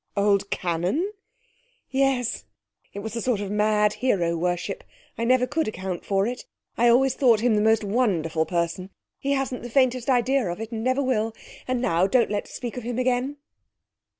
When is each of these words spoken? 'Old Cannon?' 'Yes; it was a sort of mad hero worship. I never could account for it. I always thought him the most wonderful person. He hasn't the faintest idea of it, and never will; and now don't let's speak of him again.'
'Old 0.17 0.49
Cannon?' 0.49 1.13
'Yes; 1.91 2.45
it 2.91 3.01
was 3.01 3.15
a 3.15 3.21
sort 3.21 3.39
of 3.39 3.51
mad 3.51 3.93
hero 3.93 4.35
worship. 4.35 4.83
I 5.15 5.25
never 5.25 5.45
could 5.45 5.67
account 5.67 6.03
for 6.05 6.25
it. 6.25 6.47
I 6.75 6.87
always 6.87 7.13
thought 7.13 7.41
him 7.41 7.53
the 7.53 7.61
most 7.61 7.83
wonderful 7.83 8.47
person. 8.47 8.89
He 9.19 9.33
hasn't 9.33 9.61
the 9.61 9.69
faintest 9.69 10.09
idea 10.09 10.49
of 10.51 10.59
it, 10.59 10.71
and 10.71 10.83
never 10.83 11.03
will; 11.03 11.35
and 11.67 11.79
now 11.83 12.07
don't 12.07 12.31
let's 12.31 12.51
speak 12.51 12.77
of 12.77 12.83
him 12.83 12.97
again.' 12.97 13.37